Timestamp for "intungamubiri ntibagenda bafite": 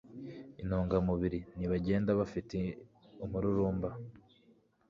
0.61-2.57